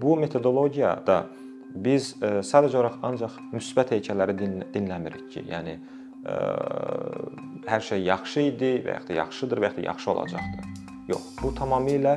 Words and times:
bu 0.00 0.16
metodologiyada 0.20 1.26
biz 1.74 2.14
sadəcə 2.20 2.78
olaraq 2.78 3.02
ancaq 3.04 3.36
müsbət 3.52 3.92
heykəlləri 3.96 4.36
dinləmirik 4.74 5.28
ki, 5.32 5.44
yəni 5.50 5.76
hər 7.66 7.82
şey 7.88 8.02
yaxşı 8.06 8.46
idi 8.50 8.70
və 8.86 8.96
ya 8.96 9.02
da 9.08 9.18
yaxşıdır 9.20 9.60
və 9.62 9.70
ya 9.70 9.76
da 9.76 9.86
yaxşı 9.90 10.10
olacaqdır. 10.10 10.70
Yox, 11.12 11.26
bu 11.42 11.52
tamamilə 11.54 12.16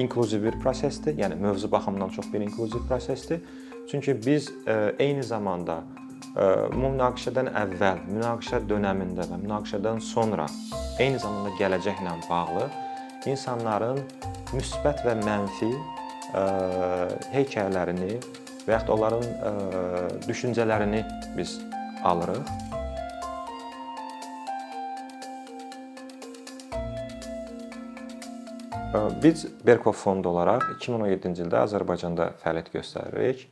inklüziv 0.00 0.44
bir 0.46 0.60
prosesdir. 0.62 1.18
Yəni 1.18 1.36
mövzu 1.40 1.72
baxımından 1.72 2.08
çox 2.08 2.32
bir 2.32 2.40
inklüziv 2.40 2.86
prosesdir. 2.88 3.42
Çünki 3.90 4.14
biz 4.26 4.48
eyni 4.98 5.22
zamanda 5.22 5.82
münaqişədən 6.72 7.50
əvvəl, 7.58 8.04
münaqişə 8.06 8.62
dövründə 8.70 9.26
və 9.26 9.40
münaqişədən 9.42 10.00
sonra 10.00 10.46
eyni 11.02 11.18
zamanda 11.18 11.50
gələcəklə 11.58 12.12
bağlı 12.30 12.68
insanların 13.26 13.98
müsbət 14.54 15.02
və 15.04 15.16
mənfi 15.24 15.72
heykəllərini 17.34 18.16
və 18.66 18.76
yaxud 18.76 18.94
onların 18.96 20.26
düşüncələrini 20.28 21.04
biz 21.36 21.58
alırıq 22.04 22.70
Biz 29.22 29.46
Berkov 29.66 29.92
fondu 29.94 30.32
olaraq 30.32 30.64
2017-ci 30.80 31.44
ildə 31.44 31.60
Azərbaycanda 31.62 32.24
fəaliyyət 32.40 32.72
göstəririk 32.74 33.44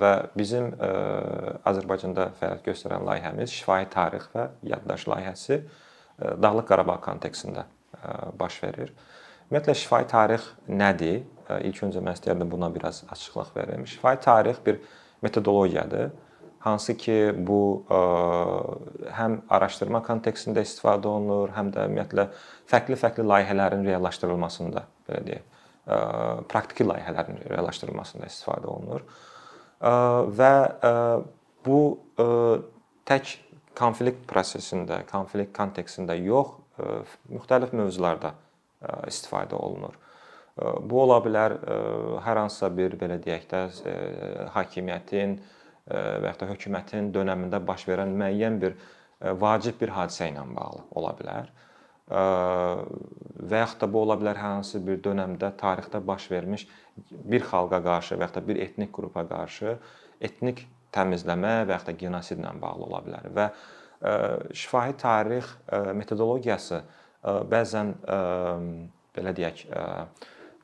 və 0.00 0.12
bizim 0.38 0.70
Azərbaycanda 1.68 2.30
fəaliyyət 2.38 2.70
göstərən 2.70 3.04
layihəmiz 3.04 3.52
şifahi 3.52 3.88
tarix 3.92 4.30
və 4.32 4.46
yaddaş 4.70 5.04
layihəsi 5.12 5.58
Dağlıq 6.40 6.64
Qarabağ 6.70 6.96
kontekstində 7.04 7.66
baş 8.40 8.62
verir. 8.62 8.94
Ümumiyyətlə 9.50 9.74
şifahi 9.82 10.08
tarix 10.08 10.48
nədir? 10.70 11.20
İlk 11.48 11.82
öncə 11.88 12.04
mən 12.04 12.16
istəyərdim 12.18 12.50
buna 12.50 12.68
biraz 12.74 13.04
açıqlıq 13.10 13.54
verim. 13.56 13.86
Şifahi 13.86 14.20
tarix 14.20 14.56
bir 14.66 14.80
metodologiyadır 15.22 16.10
hansı 16.58 16.96
ki 16.96 17.34
bu 17.38 17.84
həm 19.14 19.38
araşdırma 19.50 20.00
kontekstində 20.06 20.64
istifadə 20.66 21.06
olunur, 21.06 21.52
həm 21.54 21.70
də 21.74 21.86
ümumiyyətlə 21.88 22.26
fərqli-fərqli 22.70 23.24
layihələrin 23.30 23.86
reallaşdırılmasında, 23.86 24.82
belə 25.08 25.20
deyək, 25.28 25.44
praktiki 26.50 26.86
layihələrin 26.88 27.38
reallaşdırılmasında 27.52 28.26
istifadə 28.26 28.66
olunur. 28.72 29.06
Və 30.40 30.54
bu 31.66 31.80
tək 33.08 33.36
konflikt 33.78 34.26
prosesində, 34.28 35.04
konflikt 35.08 35.54
kontekstində 35.56 36.18
yox, 36.18 36.56
müxtəlif 37.30 37.72
mövzularda 37.78 38.34
istifadə 39.06 39.54
olunur. 39.58 39.94
Bu 40.58 41.02
ola 41.04 41.18
bilər 41.22 41.54
hər 42.24 42.40
hansısa 42.42 42.70
bir 42.74 42.96
belə 42.98 43.18
deyək 43.22 43.44
də 43.50 43.62
hakimiyyətin 44.56 45.36
və 45.88 46.26
ya 46.26 46.34
da 46.40 46.48
hökumətin 46.50 47.12
dövründə 47.14 47.60
baş 47.64 47.86
verən 47.88 48.14
müəyyən 48.18 48.58
bir 48.62 48.74
vacib 49.40 49.78
bir 49.80 49.94
hadisə 49.94 50.28
ilə 50.32 50.44
bağlı 50.56 50.82
ola 50.98 51.14
bilər. 51.18 51.52
Və 52.08 53.62
yaxud 53.62 53.82
da 53.84 53.88
bu 53.92 54.02
ola 54.02 54.16
bilər 54.18 54.38
hər 54.40 54.56
hansı 54.58 54.80
bir 54.84 55.00
dövrdə 55.04 55.52
tarixdə 55.60 56.00
baş 56.04 56.30
vermiş 56.32 56.66
bir 57.30 57.44
xalqa 57.46 57.82
qarşı 57.84 58.18
və 58.18 58.26
ya 58.26 58.34
da 58.34 58.42
bir 58.48 58.60
etnik 58.64 58.92
qrupa 58.96 59.26
qarşı 59.28 59.76
etnik 60.20 60.64
təmizləmə 60.94 61.60
və 61.68 61.76
ya 61.76 61.84
da 61.86 61.94
genosidlə 62.02 62.54
bağlı 62.62 62.88
ola 62.88 63.02
bilər 63.06 63.28
və 63.36 63.50
şifahi 64.56 64.96
tarix 64.98 65.52
metodologiyası 65.94 66.82
bəzən 67.52 67.94
belə 69.14 69.34
deyək 69.36 69.66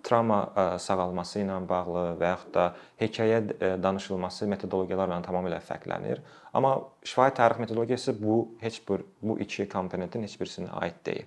travma 0.05 0.39
sağalması 0.79 1.41
ilə 1.41 1.57
bağlı 1.69 2.05
və 2.21 2.33
yaxud 2.35 2.53
da 2.55 2.65
hekayə 3.01 3.39
danışılması 3.83 4.47
metodologiyalarla 4.53 5.23
tamamilə 5.25 5.63
fərqlənir. 5.65 6.21
Amma 6.53 6.77
şifahi 7.05 7.35
tarix 7.35 7.59
metodologiyası 7.65 8.15
bu 8.23 8.37
heç 8.61 8.83
bir 8.89 9.05
bu 9.23 9.39
iki 9.41 9.69
komponentin 9.69 10.23
heç 10.23 10.37
birisinə 10.41 10.71
aid 10.83 11.01
deyil. 11.07 11.27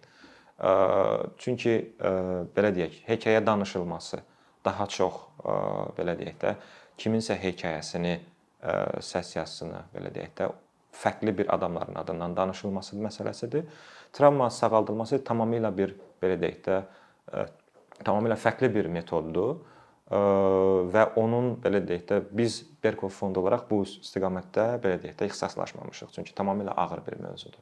Çünki 1.38 1.74
belə 2.56 2.74
deyək, 2.78 3.02
hekayə 3.10 3.46
danışılması 3.46 4.22
daha 4.66 4.88
çox 4.88 5.20
belə 5.98 6.18
deyək 6.18 6.40
də 6.42 6.56
kiminsə 6.98 7.38
hekayəsini, 7.42 8.16
səs 9.06 9.36
yazısını 9.38 9.84
belə 9.94 10.14
deyək 10.16 10.34
də 10.38 10.50
fərqli 10.98 11.34
bir 11.38 11.54
adamların 11.54 11.96
adından 11.96 12.36
danışılması 12.38 12.98
məsələsidir. 12.98 13.68
Travma 14.14 14.50
sağaldılması 14.50 15.22
tamamilə 15.26 15.70
bir 15.78 15.94
belə 16.22 16.40
deyək 16.42 16.62
də 16.66 16.82
tamamilə 18.06 18.38
fərqli 18.40 18.70
bir 18.74 18.88
metoddur 18.92 19.58
və 20.08 21.04
onun 21.20 21.58
belə 21.64 21.82
deyək 21.84 22.04
də 22.08 22.22
biz 22.32 22.62
Berkov 22.84 23.12
fondu 23.12 23.42
olaraq 23.42 23.66
bu 23.68 23.82
istiqamətdə 23.84 24.68
belə 24.84 25.02
deyək 25.04 25.18
də 25.20 25.28
ixtisaslaşmamışıq. 25.28 26.14
Çünki 26.16 26.36
tamamilə 26.38 26.72
ağır 26.72 27.02
bir 27.06 27.18
mövzudur. 27.26 27.60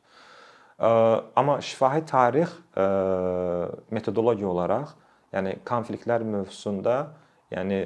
Amma 1.35 1.62
şifahi 1.62 2.06
tarix 2.06 2.53
metodologiya 3.90 4.51
olaraq, 4.51 4.94
yəni 5.34 5.56
konfliktlər 5.66 6.22
mövzusunda, 6.28 6.97
yəni 7.56 7.81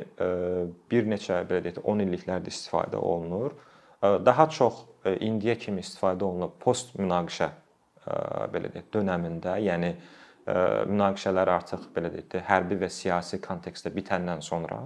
bir 0.92 1.08
neçə 1.08 1.44
belə 1.48 1.64
deyək 1.64 1.80
də 1.80 1.86
10 1.86 2.06
illiklərdir 2.08 2.52
istifadə 2.52 3.00
olunur. 3.00 3.56
Daha 4.02 4.50
çox 4.52 4.84
indiyə 5.06 5.56
kimi 5.60 5.80
istifadə 5.86 6.28
olunub 6.28 6.60
post 6.60 6.96
münaqişə 7.00 7.50
belə 8.52 8.74
deyək 8.74 8.92
dövründə, 8.92 9.56
yəni 9.64 9.96
münaqişələr 10.90 11.52
artıq 11.54 11.88
belə 11.96 12.12
deyək 12.14 12.28
də 12.34 12.42
hərbi 12.48 12.80
və 12.82 12.90
siyasi 12.94 13.40
kontekstdə 13.44 13.92
bitəndən 13.96 14.42
sonra 14.46 14.82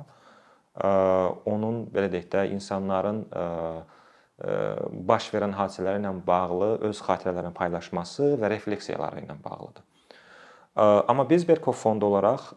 onun 1.50 1.84
belə 1.94 2.10
deyək 2.12 2.30
də 2.34 2.46
insanların 2.56 3.24
baş 5.08 5.30
verən 5.34 5.54
hadisələri 5.56 6.02
ilə 6.02 6.14
bağlı 6.28 6.70
öz 6.90 7.02
xatirələrini 7.08 7.54
paylaşması 7.54 8.34
və 8.42 8.50
refleksiyaları 8.50 9.22
ilə 9.24 9.36
bağlıdır. 9.44 9.84
Amma 11.08 11.30
biz 11.30 11.46
Berkov 11.48 11.78
fondu 11.78 12.10
olaraq 12.10 12.50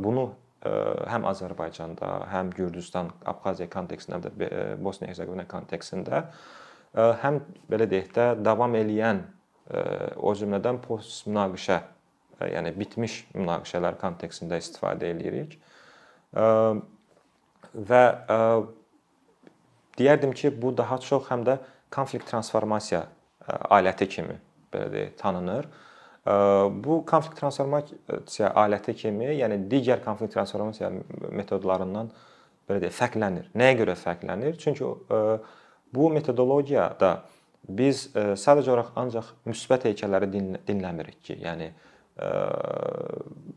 bunu 0.00 0.30
həm 0.64 1.28
Azərbaycanda, 1.28 2.08
həm 2.32 2.50
Gürcüstan, 2.56 3.12
Abxaziya 3.24 3.68
kontekstində, 3.72 4.32
Bosniya-Herseqovina 4.80 5.46
kontekstində 5.48 6.24
həm 6.96 7.38
belə 7.70 7.86
deyək 7.88 8.10
də 8.16 8.26
davam 8.40 8.74
eləyən 8.80 9.22
o 10.16 10.32
cümlədən 10.34 10.80
post 10.82 11.28
münaqişə 11.28 11.82
yəni 12.48 12.72
bitmiş 12.78 13.16
münaqişələr 13.34 13.98
kontekstində 14.00 14.56
istifadə 14.60 15.10
eləyirik. 15.12 15.58
Və 17.74 18.04
deyərdim 20.00 20.32
ki, 20.32 20.50
bu 20.62 20.72
daha 20.76 20.98
çox 21.02 21.28
həm 21.28 21.44
də 21.46 21.58
konflikt 21.92 22.30
transformasiya 22.30 23.04
aləti 23.70 24.06
kimi 24.08 24.36
belə 24.72 24.88
deyək 24.94 25.16
tanınır. 25.20 25.66
Bu 26.84 27.00
konflikt 27.08 27.38
transformasiya 27.40 28.52
aləti 28.62 28.94
kimi, 28.94 29.32
yəni 29.40 29.56
digər 29.70 30.02
konflikt 30.04 30.36
transformasiya 30.36 30.90
metodlarından 31.34 32.10
belə 32.68 32.78
deyək 32.84 32.96
fərqlənir. 32.96 33.50
Nəyə 33.58 33.74
görə 33.82 33.96
fərqlənir? 33.98 34.58
Çünki 34.60 34.84
bu 35.90 36.10
metodologiyada 36.14 37.12
biz 37.68 38.08
sadəcə 38.14 38.70
olaraq 38.72 38.92
ancaq 39.00 39.26
müsbət 39.48 39.88
heykəlləri 39.90 40.28
dinləmirik 40.68 41.18
ki, 41.26 41.34
yəni 41.42 41.70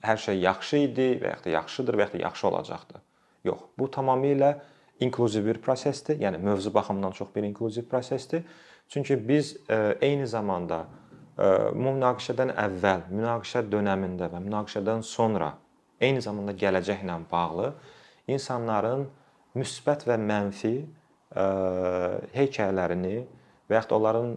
hər 0.03 0.19
şey 0.25 0.40
yaxşı 0.40 0.78
idi 0.88 1.07
və 1.22 1.34
ya 1.34 1.40
da 1.44 1.50
yaxşıdır 1.57 1.97
və 2.00 2.07
ya 2.07 2.13
da 2.13 2.22
yaxşı 2.28 2.47
olacaqdır. 2.47 3.01
Yox, 3.44 3.59
bu 3.78 3.90
tamamilə 3.91 4.53
inklüziv 5.00 5.46
bir 5.46 5.62
prosesdir. 5.62 6.19
Yəni 6.19 6.38
mövzu 6.38 6.74
baxımından 6.74 7.12
çox 7.12 7.28
bir 7.35 7.44
inklüziv 7.44 7.90
prosesdir. 7.91 8.44
Çünki 8.90 9.18
biz 9.28 9.57
eyni 10.01 10.28
zamanda 10.28 10.85
münaqişədən 11.38 12.53
əvvəl, 12.62 13.07
münaqişə 13.09 13.63
dövründə 13.72 14.29
və 14.29 14.41
münaqişədən 14.44 15.01
sonra 15.01 15.53
eyni 16.00 16.21
zamanda 16.21 16.54
gələcəklə 16.54 17.15
bağlı 17.31 17.71
insanların 18.27 19.07
müsbət 19.57 20.06
və 20.07 20.19
mənfi 20.21 20.75
heykəllərini 22.38 23.15
və 23.69 23.80
yaxud 23.80 23.98
onların 23.98 24.30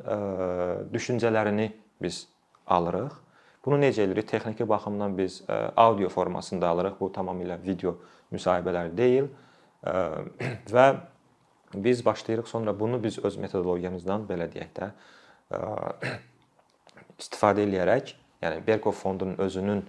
düşüncələrini 0.94 1.68
biz 2.02 2.26
alırıq 2.66 3.25
Bunu 3.66 3.80
necə 3.82 4.04
edirik? 4.06 4.28
Texniki 4.30 4.68
baxımdan 4.68 5.18
biz 5.18 5.42
audio 5.76 6.08
formasında 6.08 6.68
alırıq. 6.68 7.00
Bu 7.00 7.10
tamamilə 7.10 7.58
video 7.62 7.96
müsahibələr 8.32 8.92
deyil. 8.96 9.26
Və 10.74 10.86
biz 11.74 12.04
başlayırıq 12.06 12.46
sonra 12.48 12.80
bunu 12.80 13.02
biz 13.02 13.18
öz 13.18 13.36
metodologiyamızdan 13.36 14.28
belə 14.28 14.46
deyək 14.52 14.70
də 14.76 14.90
istifadə 17.22 17.64
eləyərək, 17.66 18.14
yəni 18.42 18.62
Berkov 18.66 18.94
fondunun 18.94 19.38
özünün 19.42 19.82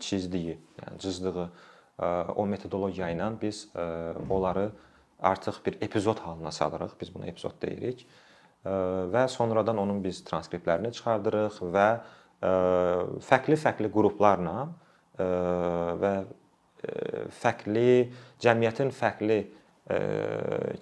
çizdiyi, 0.00 0.58
yəni 0.82 0.98
cızdığı 0.98 1.46
o 2.36 2.46
metodologiya 2.46 3.12
ilə 3.14 3.30
biz 3.40 3.68
onları 4.30 4.70
artıq 5.22 5.62
bir 5.66 5.78
epizod 5.80 6.18
halına 6.18 6.50
salırıq. 6.50 6.98
Biz 7.00 7.14
buna 7.14 7.26
epizod 7.26 7.62
deyirik. 7.62 8.06
Və 9.14 9.28
sonradan 9.28 9.78
onun 9.78 10.02
biz 10.04 10.22
transkriptlərini 10.26 10.92
çıxardırıq 10.92 11.62
və 11.74 11.88
fərqli-fərqli 12.44 13.90
qruplarla 13.92 14.56
və 16.00 16.14
fərqli 17.40 17.88
cəmiyyətin 18.44 18.92
fərqli 18.92 19.38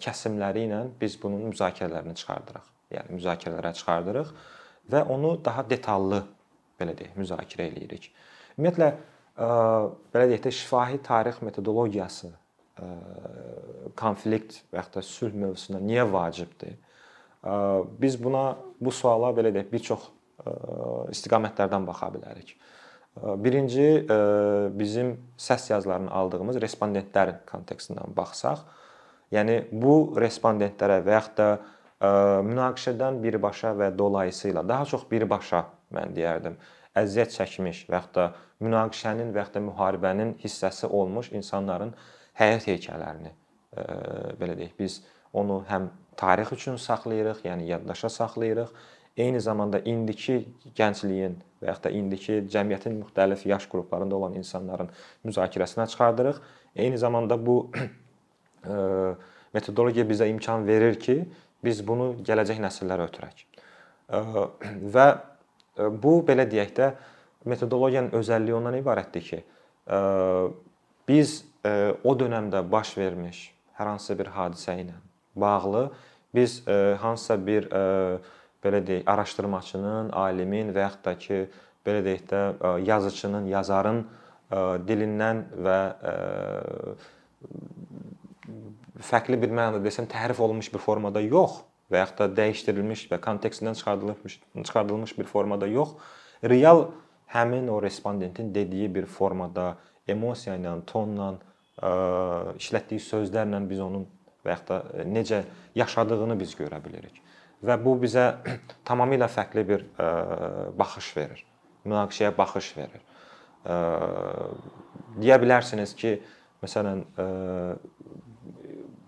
kəsimləri 0.03 0.67
ilə 0.69 0.83
biz 0.99 1.17
bunun 1.23 1.49
müzakirələrini 1.51 2.15
çıxardırıq. 2.19 2.67
Yəni 2.93 3.17
müzakirələrə 3.19 3.73
çıxardırıq 3.79 4.31
və 4.93 5.03
onu 5.11 5.37
daha 5.45 5.65
detallı 5.69 6.23
belə 6.81 6.95
deyək, 6.99 7.17
müzakirə 7.19 7.69
eləyirik. 7.71 8.11
Ümumiyyətlə 8.59 8.89
belə 10.13 10.29
deyək 10.31 10.47
də 10.47 10.55
şifahi 10.59 10.99
tarix 11.07 11.41
metodologiyası 11.43 12.33
konflikt 13.99 14.63
və 14.73 14.81
ya 14.81 14.87
da 14.95 15.03
sülh 15.05 15.35
mövzusuna 15.37 15.81
niyə 15.83 16.07
vacibdir? 16.11 16.75
Biz 18.03 18.19
buna 18.23 18.57
bu 18.81 18.93
suala 18.95 19.33
belə 19.37 19.53
deyək 19.55 19.71
bir 19.73 19.83
çox 19.91 20.11
istiqamətlərdən 21.13 21.87
baxa 21.87 22.09
bilərik. 22.15 22.55
Birinci 23.45 24.07
bizim 24.79 25.17
səs 25.37 25.69
yazılarını 25.71 26.11
aldığımız 26.11 26.57
respondentlərin 26.65 27.43
kontekstindən 27.51 28.15
baxsaq, 28.17 28.63
yəni 29.35 29.59
bu 29.73 30.15
respondentlərə 30.17 31.03
və 31.05 31.19
ya 31.19 31.25
da 31.37 31.49
münaqişədən 32.47 33.21
birbaşa 33.23 33.75
və 33.79 33.91
dolayısıyla 33.99 34.65
daha 34.69 34.87
çox 34.89 35.05
birbaşa 35.11 35.67
mən 35.95 36.17
deyərdim, 36.17 36.57
əziyyət 36.97 37.37
çəkmiş 37.37 37.85
və 37.93 38.01
ya 38.01 38.09
da 38.17 38.25
münaqişənin 38.65 39.31
və 39.37 39.45
ya 39.45 39.53
da 39.55 39.61
müharibənin 39.69 40.35
hissəsi 40.43 40.89
olmuş 40.89 41.31
insanların 41.37 41.93
həyat 42.41 42.67
hekayələrini 42.67 43.33
belə 44.41 44.57
deyək, 44.57 44.73
biz 44.79 45.03
onu 45.33 45.63
həm 45.69 45.93
tarix 46.17 46.53
üçün 46.53 46.77
saxlayırıq, 46.77 47.45
yəni 47.45 47.69
yaddaşa 47.71 48.09
saxlayırıq. 48.09 48.73
Eyni 49.17 49.41
zamanda 49.41 49.83
indiki 49.85 50.39
gəncliyin 50.77 51.37
və 51.61 51.69
ya 51.69 51.77
da 51.85 51.91
indiki 51.93 52.41
cəmiyyətin 52.53 52.97
müxtəlif 53.03 53.45
yaş 53.49 53.67
qruplarında 53.69 54.17
olan 54.17 54.39
insanların 54.41 54.89
müzakirəsinə 55.25 55.87
çıxardırıq. 55.93 56.41
Eyni 56.77 56.99
zamanda 56.99 57.37
bu 57.47 57.71
metodologiya 59.57 60.07
bizə 60.09 60.31
imkan 60.33 60.67
verir 60.67 60.99
ki, 61.01 61.19
biz 61.65 61.85
bunu 61.87 62.15
gələcək 62.25 62.63
nəsillərə 62.65 63.09
ötürək. 63.11 63.45
Və 64.97 65.07
bu 66.03 66.19
belə 66.29 66.49
deyək 66.49 66.75
də 66.77 66.93
metodologiyanın 67.49 68.17
özəlliyi 68.17 68.57
ondan 68.57 68.77
ibarətdir 68.81 69.29
ki, 69.29 69.43
biz 71.09 71.43
o 72.05 72.15
dövrdə 72.19 72.63
baş 72.71 72.97
vermiş 72.99 73.43
hər 73.79 73.93
hansısa 73.93 74.19
bir 74.19 74.31
hadisə 74.35 74.77
ilə 74.83 74.97
bağlı 75.37 75.91
biz 76.35 76.63
hansısa 77.01 77.37
bir 77.47 77.69
belə 78.63 78.81
deyək, 78.87 79.05
araşdırmaçının, 79.11 80.13
alimin 80.17 80.73
və 80.75 80.87
yaxud 80.87 81.05
da 81.07 81.15
ki, 81.19 81.41
belə 81.87 82.03
deyək 82.07 82.25
də 82.31 82.43
yazıçının, 82.87 83.49
yazarın 83.51 84.05
dilindən 84.87 85.45
və 85.67 85.79
fərqli 89.03 89.39
bir 89.43 89.51
mənada 89.51 89.83
desəm 89.83 90.07
təhrif 90.11 90.41
olunmuş 90.41 90.71
bir 90.75 90.83
formada 90.83 91.21
yox 91.25 91.63
və 91.93 92.05
yaxud 92.05 92.21
da 92.23 92.29
dəyişdirilmiş 92.41 93.07
və 93.11 93.19
kontekstindən 93.21 93.79
çıxardılmış 93.81 94.39
çıxardılmış 94.55 95.17
bir 95.19 95.29
formada 95.29 95.67
yox, 95.67 95.97
real 96.45 96.87
həmin 97.33 97.69
o 97.69 97.83
respondentin 97.83 98.55
dediyi 98.55 98.95
bir 98.95 99.07
formada, 99.07 99.77
emosiya 100.09 100.57
ilə, 100.61 100.77
tonla, 100.87 101.35
işlətdiyi 102.61 103.01
sözlərlə 103.03 103.63
biz 103.69 103.81
onun 103.81 104.07
və 104.45 104.57
yaxud 104.57 104.71
da 104.71 105.07
necə 105.09 105.43
yaşadığını 105.75 106.39
biz 106.39 106.55
görə 106.59 106.81
bilirik. 106.85 107.21
Və 107.63 107.79
bu 107.83 107.95
bizə 108.03 108.27
tamamilə 108.89 109.29
fərqli 109.31 109.65
bir 109.69 109.87
baxış 110.79 111.13
verir. 111.17 111.45
Münaqişəyə 111.87 112.35
baxış 112.37 112.73
verir. 112.79 113.03
Deyə 115.23 115.39
bilərsiniz 115.43 115.95
ki, 115.99 116.17
məsələn, 116.63 117.03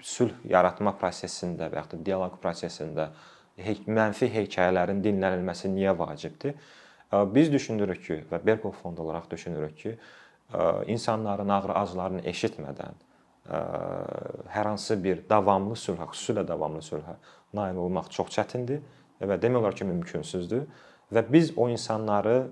sülh 0.04 0.34
yaratma 0.50 0.92
prosesində 1.00 1.70
və 1.72 1.80
ya 1.80 1.86
da 1.90 2.00
dialoq 2.06 2.36
prosesində 2.42 3.08
mənfi 3.86 4.28
hekayələrin 4.34 5.00
dinlənilməsi 5.04 5.70
niyə 5.72 5.94
vacibdir? 5.98 6.58
Biz 7.10 7.50
düşünürük 7.52 8.02
ki 8.04 8.20
və 8.30 8.40
Berkov 8.44 8.74
fond 8.82 8.98
olaraq 8.98 9.30
düşünürük 9.30 9.76
ki, 9.78 9.96
insanların 10.90 11.48
ağrı-acılarını 11.48 12.24
eşitmədən 12.30 13.03
hər 13.44 14.70
hansı 14.70 14.96
bir 15.05 15.23
davamlı 15.29 15.76
sülhə, 15.76 16.08
xüsusilə 16.12 16.46
davamlı 16.49 16.81
sülhə 16.85 17.17
nail 17.55 17.76
olmaq 17.76 18.08
çox 18.14 18.32
çətindir 18.35 18.81
və 19.20 19.37
demək 19.41 19.61
olar 19.61 19.76
ki, 19.76 19.87
mümkünsüzdür 19.88 20.64
və 21.12 21.25
biz 21.31 21.52
o 21.56 21.69
insanları 21.69 22.49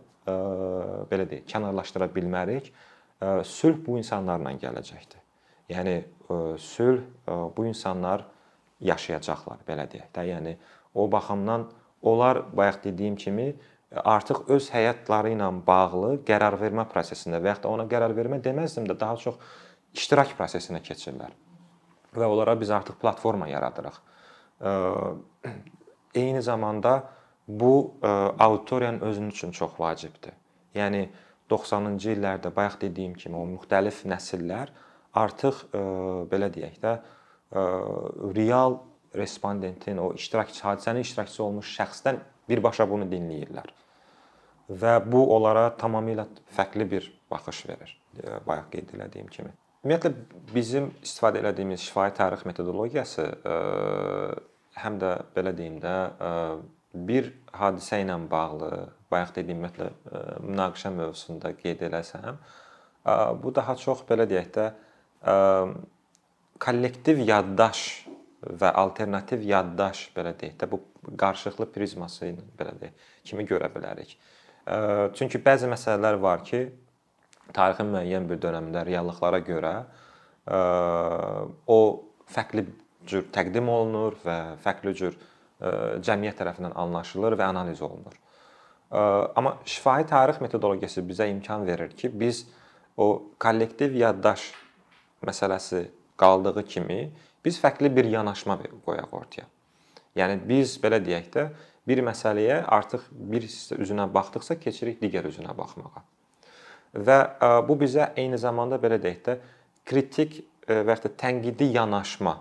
belə 1.11 1.27
deyək, 1.31 1.47
kənarlaşdıra 1.51 2.09
bilmərik. 2.15 2.71
Sülh 3.47 3.79
bu 3.87 3.97
insanlarla 3.99 4.53
gələcəkdir. 4.61 5.21
Yəni 5.73 5.97
sülh 6.59 7.03
bu 7.57 7.67
insanlar 7.67 8.27
yaşayacaqlar, 8.83 9.63
belə 9.67 9.87
deyək 9.91 10.11
də. 10.15 10.27
Yəni 10.35 10.57
o 10.95 11.07
baxımdan 11.11 11.69
onlar 12.03 12.43
bayaq 12.57 12.83
dediyim 12.85 13.17
kimi 13.17 13.55
artıq 13.93 14.49
öz 14.51 14.71
həyatları 14.75 15.35
ilə 15.37 15.49
bağlı 15.67 16.17
qərar 16.27 16.57
vermə 16.61 16.87
prosesində 16.91 17.41
və 17.43 17.53
ya 17.53 17.59
da 17.63 17.71
ona 17.71 17.87
qərar 17.91 18.15
vermə 18.17 18.41
deməzdim 18.43 18.89
də 18.89 18.99
daha 19.01 19.17
çox 19.17 19.39
iştirak 19.95 20.35
prosesinə 20.39 20.83
keçirlər. 20.85 21.33
Və 22.13 22.29
onlara 22.29 22.55
biz 22.61 22.71
artıq 22.71 22.99
platforma 23.01 23.49
yaradırıq. 23.49 23.99
Eyni 26.15 26.43
zamanda 26.43 27.09
bu 27.49 27.95
auditoriyanın 28.39 29.01
özünün 29.01 29.31
üçün 29.31 29.51
çox 29.51 29.81
vacibdir. 29.81 30.33
Yəni 30.75 31.09
90-cı 31.51 32.15
illərdə 32.17 32.53
bayaq 32.57 32.79
dediyim 32.81 33.15
kimi 33.15 33.37
o 33.37 33.45
müxtəlif 33.49 34.05
nəsillər 34.09 34.73
artıq 35.15 35.67
belə 36.33 36.49
deyək 36.53 36.79
də 36.81 36.97
real 38.37 38.79
respondentin 39.17 39.99
o 40.01 40.13
iştirakçı 40.15 40.63
hadisənin 40.65 41.05
iştirakçısı 41.05 41.43
olmuş 41.45 41.73
şəxsdən 41.79 42.21
birbaşa 42.49 42.89
bunu 42.89 43.05
dinləyirlər. 43.11 43.69
Və 44.73 44.95
bu 45.05 45.27
onlara 45.35 45.67
tamamilə 45.77 46.25
fərqli 46.57 46.89
bir 46.91 47.11
baxış 47.31 47.67
verir. 47.69 47.99
Bayaq 48.47 48.71
qeyd 48.73 48.95
etdiyim 49.01 49.27
kimi. 49.27 49.53
Ümumiyyətlə 49.83 50.13
bizim 50.55 50.91
istifadə 51.03 51.43
etdiyimiz 51.43 51.83
şifahi 51.89 52.15
tarix 52.15 52.45
metodologiyası 52.47 53.25
ə, 53.27 53.57
həm 54.79 55.01
də 55.03 55.15
belə 55.35 55.53
deyim 55.59 55.81
də 55.83 55.95
ə, 55.95 56.31
bir 56.95 57.33
hadisə 57.57 58.03
ilə 58.05 58.19
bağlı, 58.31 58.71
bayaq 59.11 59.35
dediyim 59.37 59.63
ümumiyyətlə 59.65 59.89
münaqişə 60.45 60.93
mövzusunda 60.93 61.53
qeyd 61.59 61.83
eləsəm, 61.89 62.39
bu 63.43 63.55
daha 63.55 63.75
çox 63.81 64.05
belə 64.09 64.27
deyək 64.31 64.51
də 64.55 64.67
kollektiv 66.63 67.23
yaddaş 67.27 67.81
və 68.61 68.73
alternativ 68.83 69.43
yaddaş 69.47 70.05
belə 70.17 70.35
deyək 70.39 70.59
də 70.61 70.69
bu 70.71 70.83
qarşılıqlı 71.19 71.69
prizması 71.75 72.29
ilə 72.31 72.47
belə 72.59 72.77
deyək 72.81 73.11
kimi 73.31 73.47
görə 73.49 73.71
bilərik. 73.75 74.15
Çünki 75.19 75.41
bəzi 75.43 75.71
məsələlər 75.71 76.21
var 76.23 76.45
ki, 76.47 76.67
tarixin 77.55 77.93
müəyyən 77.93 78.29
bir 78.31 78.41
dövründə 78.43 78.85
reallıqlara 78.89 79.43
görə 79.47 79.75
o 81.67 81.79
fərqli 82.33 82.67
cür 83.07 83.29
təqdim 83.35 83.69
olunur 83.69 84.17
və 84.25 84.39
fərqli 84.65 84.95
cür 84.99 85.19
cəmiyyət 86.03 86.41
tərəfindən 86.43 86.75
anlaşılır 86.79 87.37
və 87.39 87.49
analiz 87.53 87.83
olunur. 87.83 88.17
Amma 88.93 89.57
şifahi 89.65 90.07
tarix 90.11 90.41
metodologiyası 90.43 91.05
bizə 91.07 91.29
imkan 91.31 91.67
verir 91.67 91.95
ki, 91.97 92.11
biz 92.21 92.47
o 92.97 93.23
kollektiv 93.41 93.95
yaddaş 93.97 94.51
məsələsi 95.25 95.87
qaldığı 96.21 96.65
kimi 96.67 97.11
biz 97.45 97.59
fərqli 97.63 97.91
bir 97.97 98.05
yanaşma 98.11 98.59
qoyaq 98.85 99.15
ortaya. 99.15 99.47
Yəni 100.17 100.43
biz 100.49 100.77
belə 100.83 101.01
deyək 101.03 101.31
də 101.33 101.47
bir 101.89 102.03
məsələyə 102.05 102.65
artıq 102.69 103.07
bir 103.11 103.47
üzünə 103.81 104.07
baxdıqsa 104.13 104.59
keçirik 104.61 105.01
digər 105.03 105.27
üzünə 105.31 105.57
baxmağa. 105.57 106.03
Və 106.93 107.19
bu 107.69 107.77
bizə 107.81 108.11
eyni 108.21 108.39
zamanda 108.39 108.77
belə 108.81 108.99
deyək 109.01 109.21
də 109.25 109.37
kritik 109.89 110.41
və 110.69 110.95
ya 110.95 110.99
da 111.05 111.11
tənqidi 111.23 111.73
yanaşma 111.75 112.37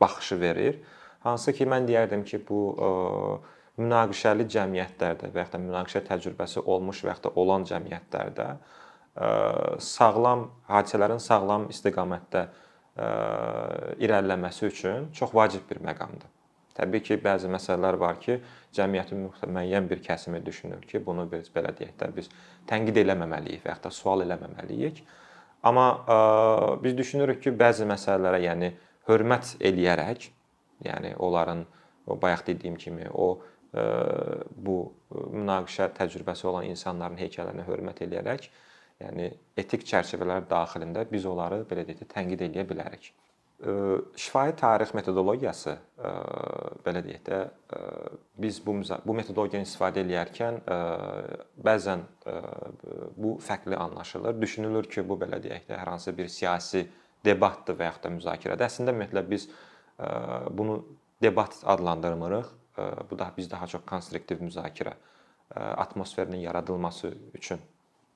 baxışı 0.00 0.40
verir. 0.40 0.78
Hansı 1.26 1.52
ki 1.52 1.66
mən 1.68 1.86
deyərdim 1.88 2.24
ki, 2.24 2.40
bu 2.48 2.60
münaqişəli 3.76 4.46
cəmiyyətlərdə 4.52 5.32
və 5.34 5.44
ya 5.44 5.50
da 5.52 5.60
münaqişə 5.60 6.04
təcrübəsi 6.06 6.62
olmuş 6.64 7.02
və 7.04 7.12
ya 7.12 7.18
da 7.26 7.32
olan 7.36 7.66
cəmiyyətlərdə 7.68 8.46
sağlam 9.84 10.46
hadisələrin 10.70 11.20
sağlam 11.20 11.68
istiqamətdə 11.72 12.46
irəliləməsi 14.00 14.70
üçün 14.70 15.10
çox 15.12 15.34
vacib 15.36 15.68
bir 15.70 15.82
məqamdır. 15.84 16.35
Təbii 16.76 17.02
ki, 17.02 17.18
bəzi 17.24 17.50
məsələlər 17.52 17.98
var 18.00 18.18
ki, 18.22 18.38
cəmiyyətin 18.76 19.26
müəyyən 19.54 19.88
bir 19.90 20.02
kəsimi 20.04 20.42
düşünür 20.46 20.82
ki, 20.88 21.00
bunu 21.06 21.24
biz 21.30 21.48
belə 21.54 21.72
deyək 21.76 21.94
də 22.00 22.10
biz 22.16 22.28
tənqid 22.68 23.00
eləməməliyik 23.04 23.64
və 23.64 23.72
ya 23.72 23.78
da 23.84 23.92
sual 23.94 24.24
eləməməliyik. 24.26 25.00
Amma 25.66 25.86
ə, 25.96 26.18
biz 26.82 26.96
düşünürük 26.98 27.40
ki, 27.46 27.54
bəzi 27.56 27.88
məsələlərə, 27.88 28.42
yəni 28.44 28.70
hörmət 29.08 29.56
eləyərək, 29.64 30.28
yəni 30.84 31.16
onların 31.22 31.64
o 32.06 32.18
bayaq 32.20 32.46
dediyim 32.50 32.76
kimi 32.78 33.08
o 33.12 33.32
ə, 33.36 33.88
bu 34.52 34.78
münaqişə 35.10 35.90
təcrübəsi 35.96 36.46
olan 36.52 36.68
insanların 36.68 37.18
hekayələrinə 37.24 37.66
hörmət 37.66 38.04
eləyərək 38.06 38.50
Yəni 39.02 39.28
etik 39.60 39.84
çərçivələr 39.84 40.46
daxilində 40.48 41.04
biz 41.10 41.26
onları 41.28 41.64
belə 41.68 41.84
deyək 41.84 41.98
də 42.00 42.06
tənqid 42.14 42.44
edə 42.46 42.64
bilərik. 42.68 43.10
Şifahi 44.20 44.54
tarix 44.56 44.94
metodologiyası 44.96 45.76
belə 46.86 47.02
deyək 47.04 47.22
də 47.26 47.38
biz 48.38 48.60
bu 48.66 48.76
bu 49.06 49.14
metodologiyanı 49.18 49.66
istifadə 49.66 50.04
edərkən 50.06 50.60
bəzən 51.68 52.04
bu 53.16 53.36
fərqli 53.42 53.76
anlaşılır. 53.76 54.40
Düşünülür 54.40 54.88
ki, 54.90 55.08
bu 55.08 55.18
belə 55.20 55.40
deyək 55.42 55.66
də 55.68 55.80
hər 55.80 55.90
hansı 55.94 56.14
bir 56.16 56.28
siyasi 56.28 56.86
debatdır 57.24 57.78
və 57.78 57.90
yaxud 57.90 58.06
da 58.06 58.12
müzakirədir. 58.14 58.68
Əslində 58.68 58.94
ümumiyyətlə 58.94 59.24
biz 59.30 59.48
bunu 60.50 60.84
debat 61.22 61.58
adlandırmırıq. 61.64 62.52
Bu 63.10 63.18
da 63.18 63.30
biz 63.36 63.50
daha 63.50 63.66
çox 63.66 63.82
konstruktiv 63.88 64.42
müzakirə 64.44 64.92
atmosferinin 65.56 66.42
yaradılması 66.44 67.14
üçün 67.34 67.60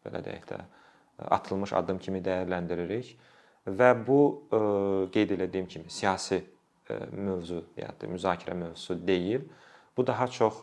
belə 0.05 0.21
deyək 0.25 0.47
də 0.51 0.59
atılmış 1.31 1.73
addım 1.73 1.99
kimi 1.99 2.21
dəyərləndiririk 2.25 3.15
və 3.67 3.91
bu 4.07 4.21
qeyd 5.15 5.35
etdiyim 5.37 5.67
kimi 5.69 5.91
siyasi 5.91 6.43
mövzu 7.13 7.65
ya 7.77 7.91
da 8.01 8.09
müzakirə 8.11 8.55
mövzusu 8.55 8.97
deyil. 9.07 9.47
Bu 9.97 10.07
daha 10.07 10.27
çox 10.31 10.63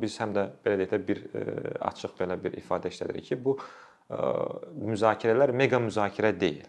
biz 0.00 0.18
həm 0.20 0.34
də 0.36 0.44
belə 0.64 0.76
deyək 0.82 0.92
də 0.92 0.98
bir 1.08 1.22
açıq 1.88 2.12
belə 2.18 2.36
bir 2.42 2.58
ifadə 2.60 2.92
işlədirik 2.92 3.30
ki, 3.30 3.38
bu 3.44 3.56
müzakirələr 4.92 5.52
mega 5.56 5.80
müzakirə 5.82 6.32
deyil. 6.40 6.68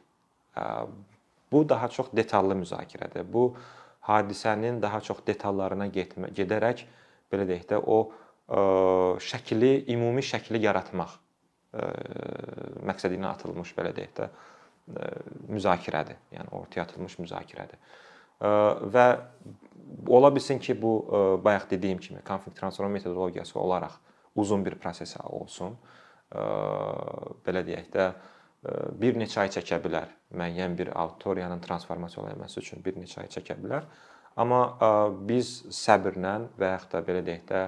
Bu 1.52 1.64
daha 1.70 1.88
çox 1.88 2.12
detallı 2.16 2.56
müzakirədir. 2.62 3.28
Bu 3.34 3.56
hadisənin 4.08 4.82
daha 4.82 5.02
çox 5.02 5.22
detallarına 5.28 5.88
getmə, 5.94 6.32
gedərək 6.34 6.86
belə 7.32 7.46
deyək 7.50 7.68
də 7.70 7.80
o 7.84 8.00
şəkli, 9.22 9.74
ümumi 9.94 10.24
şəkli 10.26 10.62
yaratmaq 10.64 11.18
məqsədi 12.90 13.20
ilə 13.20 13.30
atılmış 13.36 13.76
belə 13.78 13.94
deyək 13.94 14.14
də 14.18 14.30
müzakirədir. 15.54 16.18
Yəni 16.34 16.50
ortaya 16.58 16.88
atılmış 16.88 17.20
müzakirədir. 17.22 17.78
Və 18.40 19.06
ola 20.08 20.32
bilsin 20.36 20.60
ki, 20.60 20.76
bu 20.82 20.94
bayaq 21.44 21.70
dediyim 21.72 22.00
kimi 22.00 22.22
konflikt 22.24 22.60
transformasiya 22.60 22.94
metodologiyası 22.94 23.60
olaraq 23.60 24.00
uzun 24.36 24.66
bir 24.66 24.76
proses 24.80 25.16
olsun. 25.24 25.76
Belə 27.46 27.66
deyək 27.68 27.90
də 27.94 28.12
bir 29.02 29.18
neçə 29.20 29.44
ay 29.44 29.52
çəkə 29.56 29.80
bilər. 29.84 30.12
Müəyyən 30.36 30.78
bir 30.78 30.94
auditoriyanın 30.94 31.60
transformasiya 31.60 32.24
olması 32.24 32.60
üçün 32.60 32.84
bir 32.86 32.96
neçə 33.00 33.24
ay 33.24 33.32
çəkə 33.34 33.58
bilər. 33.60 33.88
Amma 34.40 34.62
biz 35.28 35.66
səbrlə 35.76 36.36
və 36.60 36.74
yaxud 36.76 36.96
da 36.96 37.04
belə 37.08 37.24
deyək 37.28 37.44
də 37.50 37.64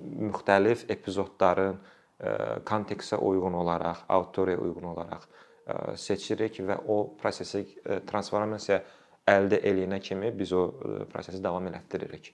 müxtəlif 0.00 0.86
epizodların 0.90 1.80
kontekstə 2.68 3.18
uyğun 3.18 3.54
olaraq, 3.58 4.04
auditoriyaya 4.08 4.62
uyğun 4.62 4.92
olaraq 4.94 5.26
seçirik 5.96 6.58
və 6.66 6.78
o 6.90 6.98
prosesi 7.20 7.64
transformasiya 8.08 8.80
əldə 9.30 9.60
eləyənə 9.62 10.00
kimi 10.02 10.32
biz 10.34 10.52
o 10.56 10.66
prosesi 11.12 11.42
davam 11.42 11.66
elətdiririk. 11.70 12.32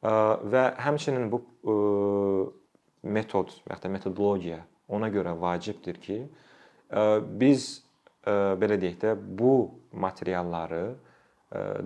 Və 0.00 0.62
həmçinin 0.80 1.26
bu 1.32 1.42
metod 3.02 3.52
və 3.66 3.78
ya 3.82 3.90
metodologiya 3.90 4.60
ona 4.88 5.10
görə 5.10 5.34
vacibdir 5.38 5.98
ki, 6.02 6.20
biz 7.40 7.82
belə 8.26 8.78
deyək 8.80 8.98
də 9.02 9.14
bu 9.18 9.54
materialları 9.92 10.84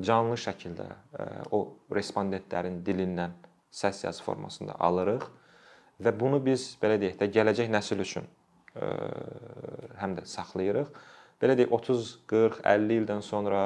canlı 0.05 0.37
şəkildə 0.41 0.87
o 1.57 1.64
respondentlərin 1.95 2.83
dilindən 2.85 3.33
səs 3.75 4.05
yazı 4.05 4.23
formasında 4.23 4.76
alırıq 4.79 5.25
və 6.05 6.12
bunu 6.21 6.41
biz 6.45 6.75
belə 6.83 6.99
deyək 7.00 7.17
də 7.23 7.31
gələcək 7.33 7.71
nəsil 7.73 8.03
üçün 8.05 8.26
həm 8.75 10.16
də 10.19 10.25
saxlayırıq. 10.28 10.90
Belə 11.43 11.57
deyək 11.59 11.73
30, 11.75 12.12
40, 12.31 12.61
50 12.64 13.00
ildən 13.02 13.23
sonra 13.23 13.64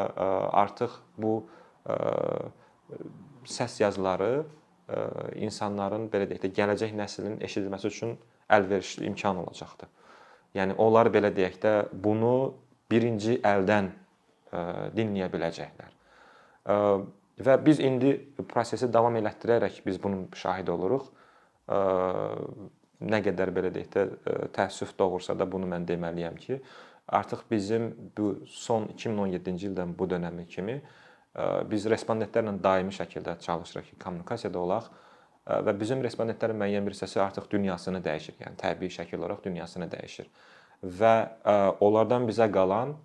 artıq 0.57 0.97
bu 1.21 1.35
səs 3.49 3.79
yazıları 3.81 4.33
insanların 5.37 6.09
belə 6.13 6.29
deyək 6.31 6.43
də 6.47 6.53
gələcək 6.57 6.97
nəslin 6.97 7.39
eşidilməsi 7.45 7.91
üçün 7.93 8.17
əlverişli 8.53 9.07
imkan 9.11 9.37
olacaqdır. 9.45 9.89
Yəni 10.57 10.77
onlar 10.81 11.11
belə 11.13 11.31
deyək 11.37 11.61
də 11.61 11.73
bunu 11.93 12.55
birinci 12.91 13.37
əldən 13.45 13.91
dinləyə 14.97 15.29
biləcəklər. 15.33 15.93
Və 17.39 17.55
biz 17.65 17.79
indi 17.85 18.15
prosesi 18.51 18.89
davam 18.93 19.15
elətdirərək 19.21 19.83
biz 19.85 20.01
bunun 20.03 20.27
şahidi 20.35 20.73
oluruq. 20.73 21.05
E, 23.01 23.07
nə 23.07 23.23
qədər 23.25 23.53
belə 23.55 23.73
deyək 23.75 23.91
də 23.95 24.07
təəssüf 24.55 24.95
doğursa 24.99 25.37
da 25.39 25.47
bunu 25.51 25.69
mən 25.71 25.87
deməliyəm 25.89 26.39
ki, 26.43 26.61
artıq 27.09 27.45
bizim 27.51 27.91
bu 28.17 28.35
son 28.47 28.89
2017-ci 28.95 29.71
ildən 29.71 29.95
bu 29.99 30.09
dönəmi 30.11 30.47
kimi 30.47 30.81
biz 31.71 31.87
respondentlərlə 31.87 32.57
daimi 32.63 32.93
şəkildə 32.93 33.39
çalışırıq 33.41 33.93
ki, 33.93 33.99
kommunikasiyada 34.03 34.59
olaq 34.59 34.89
və 35.47 35.75
bizim 35.81 36.03
respondentlərin 36.05 36.59
müəyyən 36.61 36.87
bir 36.87 36.97
hissəsi 36.97 37.21
artıq 37.23 37.47
dünyasını 37.51 38.01
dəyişir. 38.05 38.37
Yəni 38.43 38.59
təbii 38.61 38.91
şəkil 38.93 39.21
olaraq 39.21 39.45
dünyasını 39.45 39.89
dəyişir. 39.93 40.27
Və 40.83 41.15
onlardan 41.85 42.27
bizə 42.29 42.51
qalan 42.53 42.97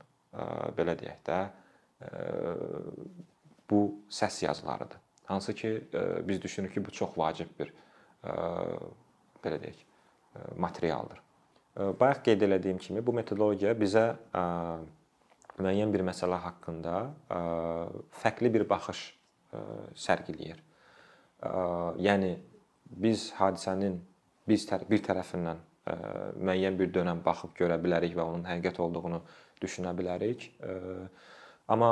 belə 0.78 0.98
deyək 1.00 1.22
də 1.30 1.40
bu 3.70 3.84
səs 4.12 4.42
yazılarıdır. 4.46 4.98
Hansı 5.30 5.54
ki 5.56 5.72
biz 6.28 6.42
düşünürük 6.42 6.74
ki, 6.74 6.86
bu 6.86 6.92
çox 6.92 7.18
vacib 7.18 7.48
bir 7.60 7.74
belə 9.44 9.60
deyək 9.62 9.84
materialdır. 10.58 11.22
Bayaq 12.00 12.24
qeyd 12.26 12.46
etdiyim 12.48 12.78
kimi 12.82 13.02
bu 13.06 13.14
metodologiya 13.14 13.74
bizə 13.78 14.06
müəyyən 15.60 15.94
bir 15.94 16.06
məsələ 16.06 16.40
haqqında 16.48 16.98
fərqli 18.24 18.54
bir 18.54 18.68
baxış 18.70 19.06
sərgiləyir 20.06 20.62
yəni 22.00 22.38
biz 22.88 23.32
hadisənin 23.38 24.00
biz 24.48 24.68
bir 24.90 25.02
tərəfindən 25.04 25.62
müəyyən 26.40 26.78
bir 26.80 26.92
dönəm 26.96 27.24
baxıb 27.26 27.56
görə 27.58 27.80
bilərik 27.82 28.16
və 28.16 28.24
onun 28.24 28.46
həqiqət 28.48 28.80
olduğunu 28.80 29.22
düşünə 29.62 29.94
bilərik. 29.98 30.52
Amma 31.68 31.92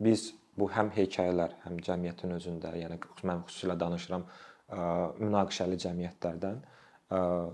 biz 0.00 0.32
bu 0.58 0.68
həm 0.70 0.90
hekayələr, 0.94 1.54
həm 1.64 1.78
cəmiyyətin 1.82 2.34
özündə, 2.36 2.74
yəni 2.78 2.98
mən 3.26 3.42
xüsusilə 3.48 3.78
danışıram 3.78 4.26
münaqişəli 4.72 5.76
cəmiyyətlərdən, 5.84 6.58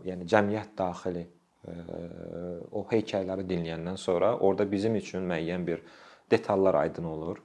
yəni 0.07 0.29
cəmiyyət 0.31 0.77
daxili 0.79 1.27
o 2.73 2.85
hekayələri 2.89 3.45
dinləyəndən 3.49 3.99
sonra 4.01 4.37
orada 4.39 4.65
bizim 4.71 4.95
üçün 4.97 5.27
müəyyən 5.29 5.67
bir 5.67 5.83
detallar 6.31 6.75
aydın 6.85 7.05
olur. 7.11 7.43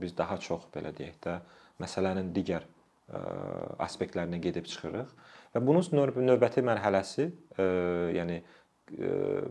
Biz 0.00 0.16
daha 0.16 0.38
çox 0.40 0.70
belə 0.72 0.94
deyək 0.96 1.18
də 1.26 1.34
məsələnin 1.82 2.30
digər 2.32 2.64
aspektlərinə 3.82 4.38
gedib 4.42 4.66
çıxırıq 4.70 5.10
və 5.54 5.60
bunun 5.66 5.84
növbəti 6.30 6.64
mərhələsi, 6.64 7.26
yəni 8.16 8.38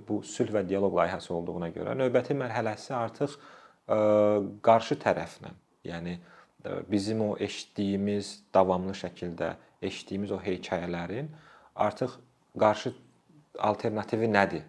bu 0.07 0.21
sülh 0.23 0.51
və 0.55 0.63
dialoq 0.67 0.95
layihəsi 0.95 1.33
olduğuna 1.35 1.69
görə 1.75 1.93
növbəti 1.99 2.35
mərhələsi 2.39 2.95
artıq 2.95 3.35
qarşı 4.65 4.97
tərəflə, 5.03 5.51
yəni 5.85 6.17
bizim 6.91 7.21
o 7.21 7.35
eşitdiyimiz 7.39 8.43
davamlı 8.53 8.95
şəkildə 8.97 9.53
eşitdiyimiz 9.81 10.31
o 10.31 10.39
hekayələrin 10.41 11.27
artıq 11.75 12.17
qarşı 12.59 12.93
alternativi 13.59 14.29
nədir? 14.31 14.63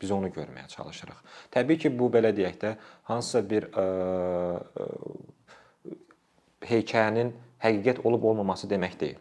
Biz 0.00 0.10
onu 0.16 0.30
görməyə 0.32 0.68
çalışırıq. 0.68 1.16
Təbii 1.52 1.78
ki, 1.78 1.90
bu 1.98 2.08
belə 2.12 2.30
deyək 2.36 2.56
də 2.62 2.70
hansısa 3.04 3.42
bir 3.50 3.66
ə, 3.68 3.84
hekayənin 6.64 7.34
həqiqət 7.60 8.00
olub 8.08 8.24
olmaması 8.30 8.68
demək 8.70 8.96
deyil. 9.00 9.18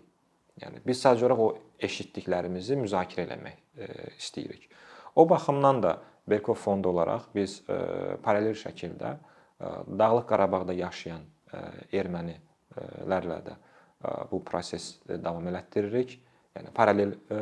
Yəni 0.59 0.83
biz 0.85 1.01
sadəcə 1.03 1.25
olaraq 1.27 1.41
o 1.43 1.49
eşitdiklərimizi 1.87 2.75
müzakirə 2.79 3.25
eləmək 3.27 3.57
e, 3.79 3.87
istəyirik. 4.19 4.67
O 5.15 5.29
baxımdan 5.29 5.83
da 5.83 5.91
Berkov 6.29 6.59
fondu 6.59 6.89
olaraq 6.89 7.29
biz 7.35 7.61
e, 7.69 7.77
paralel 8.23 8.55
şəkildə 8.59 9.13
e, 9.15 9.19
Dağlıq 9.99 10.27
Qarabağda 10.27 10.73
yaşayan 10.73 11.21
e, 11.21 11.38
ermənilərlə 12.01 13.39
də 13.45 13.55
e, 13.55 14.13
bu 14.31 14.41
proses 14.45 14.91
davam 15.09 15.47
elətdiririk. 15.51 16.17
Yəni 16.57 16.73
paralel 16.75 17.15
e, 17.15 17.39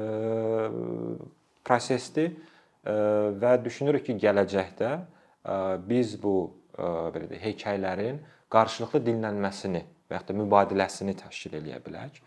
prosesdir 1.68 2.32
e, 2.32 2.96
və 3.42 3.58
düşünürük 3.64 4.08
ki, 4.08 4.18
gələcəkdə 4.24 4.94
e, 4.98 5.60
biz 5.90 6.16
bu 6.22 6.38
e, 6.78 6.82
belə 7.16 7.30
deyək, 7.32 7.44
hekayələrin 7.50 8.22
qarşılıqlı 8.54 9.04
dinlənməsini 9.10 9.84
və 10.08 10.20
yaxud 10.20 10.32
da 10.32 10.40
mübadiləsini 10.44 11.18
təşkil 11.20 11.60
eləyə 11.60 11.82
bilər. 11.84 12.22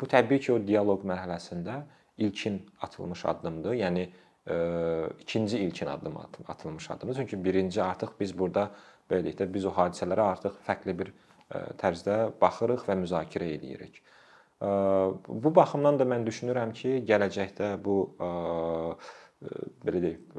Bu 0.00 0.08
təbii 0.10 0.40
ki, 0.42 0.54
o 0.54 0.58
dialoq 0.64 1.04
mərhələsində 1.06 1.82
ilkin 2.20 2.60
atılmış 2.82 3.24
addımdır. 3.32 3.76
Yəni 3.80 4.06
e, 4.50 4.56
ikinci 5.20 5.58
ilkin 5.58 5.86
addım 5.86 6.16
atılmış 6.48 6.90
addımdır. 6.90 7.16
Çünki 7.16 7.44
birinci 7.44 7.82
artıq 7.82 8.08
biz 8.20 8.38
burada 8.38 8.70
belə 9.10 9.26
deyək 9.26 9.40
də 9.42 9.50
biz 9.52 9.66
o 9.66 9.74
hadisələrə 9.76 10.30
artıq 10.36 10.56
fərqli 10.66 10.96
bir 11.02 11.12
e, 11.12 11.64
tərzdə 11.82 12.16
baxırıq 12.40 12.86
və 12.88 12.98
müzakirə 13.02 13.50
eləyirik. 13.56 14.02
Bu 14.60 15.50
baxımdan 15.56 15.96
da 15.96 16.04
mən 16.04 16.26
düşünürəm 16.26 16.74
ki, 16.76 16.98
gələcəkdə 17.08 17.70
bu 17.80 17.94
belə 19.86 20.02
deyək, 20.04 20.34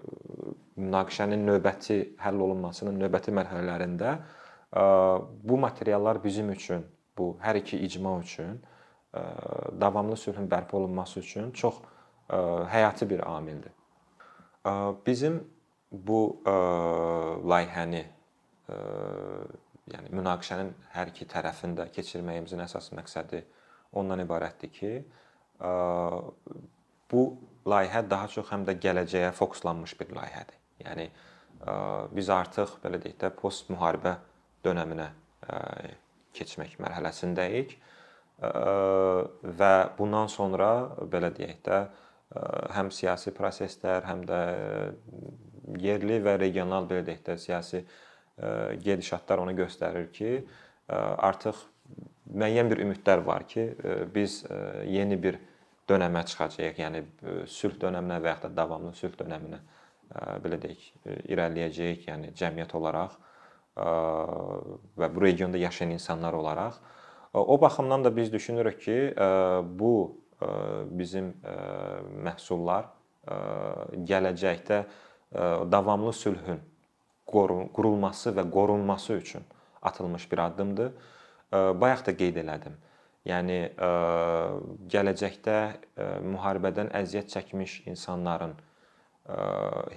münaqişənin 0.78 1.42
növbəti 1.48 1.98
həll 2.22 2.44
olunmasının 2.46 3.00
növbəti 3.01 3.34
mərhələlərində 3.34 4.12
bu 5.42 5.58
materiallar 5.58 6.22
bizim 6.24 6.51
üçün, 6.54 6.86
bu 7.18 7.34
hər 7.42 7.58
iki 7.63 7.82
icma 7.82 8.13
üçün 8.22 8.62
davamlı 9.82 10.18
sülhün 10.18 10.46
bərpa 10.51 10.78
olunması 10.78 11.20
üçün 11.20 11.50
çox 11.51 11.82
həyati 12.30 13.10
bir 13.10 13.25
amildir. 13.25 13.74
Bizim 15.06 15.42
bu 15.92 16.22
layihəni 16.46 18.06
yəni 19.92 20.12
münaqişənin 20.16 20.72
hər 20.96 21.12
iki 21.12 21.28
tərəfində 21.30 21.88
keçirməyimizin 21.96 22.63
əsas 22.66 22.92
məqsədi 22.98 23.44
ondan 23.98 24.24
ibarətdir 24.24 24.72
ki, 24.72 24.92
bu 27.12 27.24
layihə 27.68 28.04
daha 28.10 28.30
çox 28.32 28.50
həm 28.54 28.66
də 28.68 28.78
gələcəyə 28.82 29.32
fokuslanmış 29.38 29.98
bir 30.00 30.13
layihədir. 30.18 30.60
Yəni 30.86 31.08
biz 32.16 32.30
artıq 32.34 32.78
belə 32.84 33.01
deyək 33.04 33.18
də 33.22 33.32
post 33.38 33.70
müharibə 33.70 34.16
dövrünə 34.66 35.10
keçmək 36.38 36.78
mərhələsindəyik 36.82 37.75
və 38.42 39.74
bundan 39.98 40.32
sonra 40.32 40.72
belə 41.12 41.30
deyək 41.36 41.60
də 41.68 41.82
həm 42.78 42.90
siyasi 42.96 43.34
proseslər, 43.36 44.08
həm 44.08 44.24
də 44.25 44.40
yerli 45.84 46.22
və 46.24 46.38
regional 46.40 46.88
belə 46.90 47.04
deyək 47.06 47.25
də 47.28 47.38
siyasi 47.44 47.84
gedişatlar 48.84 49.38
onu 49.44 49.54
göstərir 49.58 50.12
ki, 50.12 50.46
artıq 50.92 51.56
müəyyən 52.32 52.70
bir 52.72 52.84
ümidlər 52.86 53.26
var 53.26 53.48
ki, 53.48 53.68
biz 54.16 54.44
yeni 54.88 55.18
bir 55.24 55.40
dönəmə 55.90 56.24
çıxacağıq. 56.26 56.80
Yəni 56.80 57.04
sülh 57.52 57.76
dönəminə 57.82 58.22
və 58.24 58.32
ya 58.32 58.38
da 58.46 58.54
davamlı 58.62 58.94
sülh 58.96 59.18
dönəminə 59.20 59.60
belə 60.44 60.58
deyək, 60.62 60.88
irəliləyəcəyik, 61.32 62.08
yəni 62.08 62.32
cəmiyyət 62.40 62.74
olaraq 62.80 63.20
və 65.00 65.12
bu 65.16 65.22
regionda 65.24 65.58
yaşayan 65.58 65.94
insanlar 65.98 66.34
olaraq. 66.34 66.80
O 67.34 67.62
baxımdan 67.62 68.04
da 68.04 68.16
biz 68.16 68.34
düşünürük 68.34 68.82
ki, 68.82 68.98
bu 69.80 69.94
bizim 70.92 71.34
məhsullar 72.26 72.90
gələcəkdə 74.10 74.84
davamlı 75.72 76.14
sülhün 76.14 76.60
qurulması 77.28 78.34
və 78.38 78.50
qorunması 78.51 79.13
üçün 79.13 79.44
atılmış 79.82 80.32
bir 80.32 80.38
addımdır. 80.38 80.92
Bayaq 81.51 82.06
da 82.06 82.16
qeyd 82.18 82.38
elədim. 82.44 82.75
Yəni 83.28 83.58
gələcəkdə 84.90 85.58
müharibədən 86.25 86.90
əziyyət 86.98 87.30
çəkmiş 87.36 87.82
insanların 87.92 88.56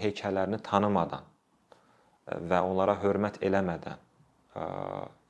heykəllərini 0.00 0.58
tanımadan 0.62 1.24
və 2.50 2.58
onlara 2.64 2.98
hörmət 3.00 3.40
eləmədən, 3.44 3.96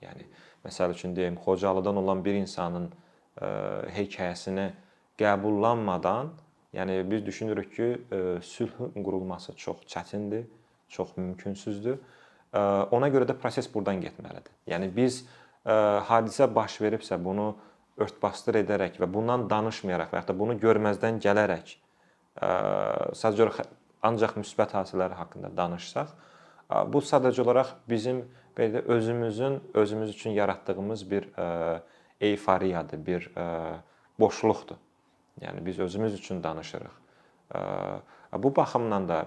yəni 0.02 0.26
məsəl 0.66 0.94
üçün 0.94 1.14
deyim, 1.16 1.36
Xocalıdan 1.44 1.96
olan 2.02 2.24
bir 2.24 2.34
insanın 2.40 2.90
hekayəsini 3.94 4.72
qəbullanmadan, 5.18 6.32
yəni 6.74 6.98
biz 7.10 7.26
düşünürük 7.26 7.74
ki, 7.76 7.88
sülhün 8.42 9.04
qurulması 9.04 9.54
çox 9.56 9.86
çətindir, 9.86 10.44
çox 10.88 11.16
mümkünsüzdür. 11.16 11.98
Ona 12.94 13.08
görə 13.10 13.26
də 13.28 13.34
proses 13.38 13.68
burdan 13.74 14.00
getməlidir. 14.02 14.52
Yəni 14.70 14.90
biz 14.94 15.24
hadisə 15.64 16.46
baş 16.54 16.80
veribsə 16.80 17.18
bunu 17.24 17.54
örtbasdır 17.96 18.60
edərək 18.62 19.00
və 19.00 19.08
bundan 19.10 19.48
danışmayaraq 19.50 20.12
və 20.12 20.20
ya 20.20 20.28
da 20.28 20.36
bunu 20.38 20.58
görməzdən 20.62 21.20
gələrək 21.24 21.76
sadəcə 23.14 23.66
ancaq 24.04 24.36
müsbət 24.36 24.74
hadisələr 24.76 25.14
haqqında 25.16 25.50
danışsaq, 25.56 26.10
bu 26.90 27.00
sadəcə 27.00 27.42
olaraq 27.44 27.74
bizim 27.88 28.24
belə 28.56 28.78
də 28.78 28.82
özümüzün 28.96 29.60
özümüz 29.74 30.10
üçün 30.10 30.30
yaratdığımız 30.30 31.10
bir 31.10 31.28
eyforiyadır, 32.20 33.06
bir 33.06 33.30
boşluqdur. 34.20 34.76
Yəni 35.40 35.64
biz 35.66 35.78
özümüz 35.78 36.14
üçün 36.14 36.42
danışırıq. 36.42 36.92
Bu 38.38 38.56
baxımdan 38.56 39.08
da 39.08 39.26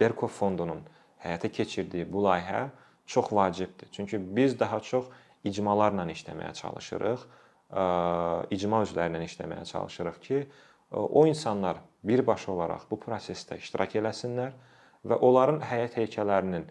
Berkov 0.00 0.28
fondunun 0.28 0.80
həyata 1.22 1.50
keçirdiyi 1.52 2.06
bu 2.12 2.22
layihə 2.24 2.68
çox 3.06 3.32
vacibdir. 3.32 3.88
Çünki 3.92 4.36
biz 4.36 4.58
daha 4.60 4.80
çox 4.80 5.04
icmalarla 5.44 6.06
işləməyə 6.12 6.54
çalışırıq. 6.54 7.26
İcma 8.54 8.82
üzvləri 8.86 9.18
ilə 9.18 9.28
işləməyə 9.28 9.64
çalışırıq 9.68 10.20
ki, 10.24 10.46
o 10.92 11.26
insanlar 11.26 11.82
birbaşa 12.04 12.52
olaraq 12.52 12.88
bu 12.90 12.96
prosesdə 13.02 13.58
iştirak 13.58 13.98
eləsinlər 14.00 14.54
və 15.04 15.18
onların 15.20 15.60
həyat 15.68 15.98
heykəllərinin 16.00 16.64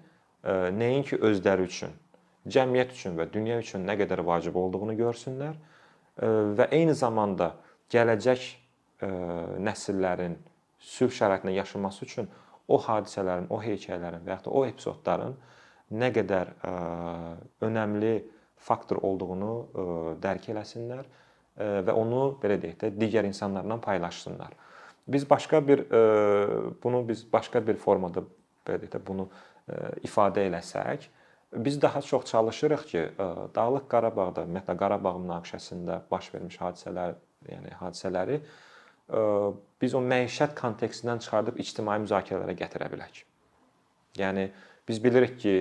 nəinki 0.78 1.20
özləri 1.22 1.68
üçün, 1.68 1.94
cəmiyyət 2.48 2.94
üçün 2.96 3.18
və 3.20 3.28
dünya 3.34 3.60
üçün 3.62 3.86
nə 3.86 3.98
qədər 4.00 4.24
vacib 4.26 4.56
olduğunu 4.58 4.96
görsünlər 4.98 5.58
və 6.58 6.70
eyni 6.74 6.96
zamanda 6.98 7.52
gələcək 7.94 8.46
e, 8.50 9.10
nəsillərin 9.62 10.38
sülh 10.80 11.14
şəraitində 11.14 11.54
yaşaması 11.56 12.06
üçün 12.06 12.30
o 12.68 12.80
hadisələrin, 12.84 13.48
o 13.50 13.60
heykəllərin 13.64 14.26
və 14.26 14.36
ya 14.36 14.40
da 14.44 14.52
o 14.52 14.64
epizodların 14.68 15.36
nə 15.98 16.12
qədər 16.16 16.52
ə, 16.68 16.72
önəmli 17.64 18.14
faktor 18.68 19.00
olduğunu 19.08 19.52
ə, 19.52 19.86
dərk 20.24 20.50
eləsinlər 20.52 21.06
ə, 21.06 21.68
və 21.88 21.96
onu 21.96 22.24
belə 22.42 22.60
deyək 22.62 22.80
də 22.82 22.92
digər 23.00 23.28
insanlarla 23.30 23.80
paylaşsınlar. 23.84 24.56
Biz 25.08 25.28
başqa 25.30 25.62
bir 25.68 25.86
ə, 25.88 26.02
bunu 26.84 27.06
biz 27.08 27.24
başqa 27.32 27.64
bir 27.68 27.80
formada 27.80 28.26
belə 28.68 28.82
deyək 28.84 28.98
də 28.98 29.04
bunu 29.08 29.30
ə, 29.30 29.94
ifadə 30.04 30.44
eləsək, 30.50 31.08
biz 31.64 31.80
daha 31.82 32.02
çox 32.04 32.26
çalışırıq 32.28 32.88
ki, 32.92 33.04
ə, 33.16 33.30
Dağlıq 33.56 33.88
Qarabağda, 33.88 34.44
ümumiyyətlə 34.44 34.76
Qarabağ 34.78 35.16
münaqişəsində 35.24 36.02
baş 36.12 36.34
vermiş 36.34 36.60
hadisələr 36.60 37.16
yəni 37.48 37.72
hadisələri 37.80 38.42
biz 39.82 39.94
o 39.96 40.02
məişət 40.04 40.56
kontekstindən 40.58 41.22
çıxardıb 41.24 41.60
ictimai 41.64 42.00
müzakirələrə 42.04 42.56
gətirə 42.60 42.90
bilək. 42.92 43.22
Yəni 44.20 44.48
biz 44.88 45.04
bilirik 45.04 45.36
ki, 45.40 45.54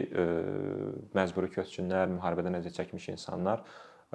məcburi 1.14 1.50
köçkünlər, 1.54 2.08
müharibədən 2.16 2.58
əziyyət 2.60 2.80
çəkmiş 2.80 3.10
insanlar 3.14 3.62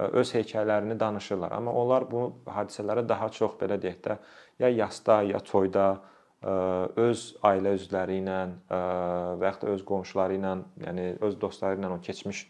öz 0.01 0.29
hekayələrini 0.33 0.95
danışırlar, 0.99 1.51
amma 1.51 1.73
onlar 1.75 2.05
bu 2.09 2.21
hadisələrə 2.47 3.03
daha 3.07 3.27
çox 3.29 3.57
belə 3.59 3.75
deyək 3.81 3.99
də 4.05 4.15
ya 4.63 4.69
yasda, 4.71 5.21
ya 5.27 5.39
toyda 5.43 5.99
öz 6.41 7.25
ailə 7.45 7.75
üzvləri 7.77 8.21
ilə 8.21 8.37
və 8.71 9.49
yaxud 9.49 9.67
da 9.67 9.75
öz 9.75 9.83
qonşuları 9.85 10.39
ilə, 10.39 10.53
yəni 10.87 11.07
öz 11.21 11.35
dostları 11.41 11.77
ilə 11.77 11.91
o 11.91 11.99
keçmiş 12.01 12.45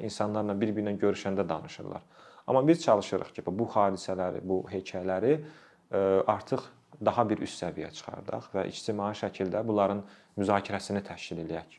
insanlarla 0.00 0.56
bir-birinə 0.58 0.96
görüşəndə 0.98 1.48
danışırlar. 1.48 2.02
Amma 2.46 2.66
biz 2.66 2.82
çalışırıq 2.82 3.34
ki, 3.36 3.44
bu 3.46 3.68
hadisələri, 3.70 4.40
bu 4.42 4.64
hekayələri 4.72 5.36
artıq 5.90 6.66
daha 7.04 7.24
bir 7.28 7.42
üst 7.46 7.62
səviyyəyə 7.62 7.92
çıxardaq 7.96 8.50
və 8.54 8.66
ictimai 8.70 9.12
şəkildə 9.18 9.62
bunların 9.66 10.02
müzakirəsini 10.38 11.02
təşkil 11.06 11.42
eləyək. 11.46 11.78